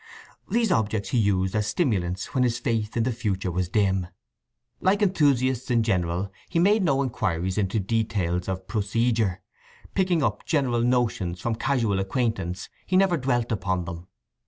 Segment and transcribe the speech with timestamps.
[0.49, 4.07] These objects he used as stimulants when his faith in the future was dim.
[4.79, 9.43] Like enthusiasts in general he made no inquiries into details of procedure.
[9.93, 14.07] Picking up general notions from casual acquaintance, he never dwelt upon them.